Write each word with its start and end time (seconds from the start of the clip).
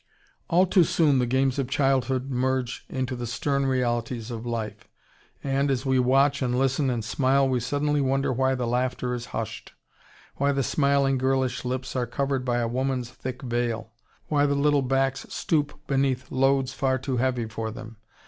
]All 0.49 0.65
too 0.65 0.83
soon 0.83 1.19
the 1.19 1.27
games 1.27 1.59
of 1.59 1.69
childhood 1.69 2.31
merge 2.31 2.87
into 2.89 3.15
the 3.15 3.27
stern 3.27 3.67
realities 3.67 4.31
of 4.31 4.47
life, 4.47 4.87
and, 5.43 5.69
as 5.69 5.85
we 5.85 5.99
watch 5.99 6.41
and 6.41 6.57
listen 6.57 6.89
and 6.89 7.05
smile, 7.05 7.47
we 7.47 7.59
suddenly 7.59 8.01
wonder 8.01 8.33
why 8.33 8.55
the 8.55 8.65
laughter 8.65 9.13
is 9.13 9.27
hushed, 9.27 9.73
why 10.37 10.53
the 10.53 10.63
smiling, 10.63 11.19
girlish 11.19 11.63
lips 11.63 11.95
are 11.95 12.07
covered 12.07 12.43
by 12.43 12.57
a 12.57 12.67
woman's 12.67 13.11
thick 13.11 13.43
veil, 13.43 13.91
why 14.27 14.47
the 14.47 14.55
little 14.55 14.81
backs 14.81 15.27
stoop 15.29 15.79
beneath 15.85 16.31
loads 16.31 16.73
far 16.73 16.97
too 16.97 17.17
heavy 17.17 17.45
for 17.45 17.69
them. 17.69 17.97